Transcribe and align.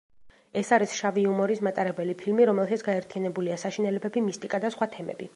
ეს 0.59 0.69
არის 0.77 0.93
შავი 0.99 1.19
იუმორის 1.25 1.59
მატარებელი 1.67 2.15
ფილმი, 2.21 2.47
რომელშიც 2.51 2.83
გაერთიანებულია 2.87 3.57
საშინელებები, 3.65 4.25
მისტიკა 4.31 4.61
და 4.65 4.73
სხვა 4.77 4.89
თემები. 4.97 5.29